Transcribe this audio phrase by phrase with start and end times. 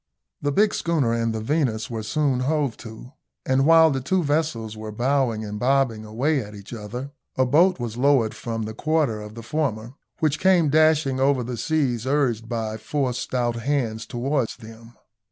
[0.41, 3.11] The big schooner and the Venus were soon hove to,
[3.45, 7.79] and while the two vessels were bowing and bobbing away at each other, a boat
[7.79, 12.49] was lowered from the quarter of the former, which came dashing over the seas urged
[12.49, 14.95] by four stout hands towards them.